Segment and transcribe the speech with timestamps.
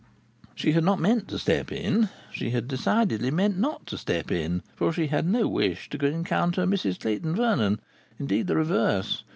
[0.55, 2.09] She had not meant to step in.
[2.31, 6.65] She had decidedly meant not to step in, for she had no wish to encounter
[6.65, 7.79] Mrs Clayton Vernon;
[8.17, 9.23] indeed, the reverse.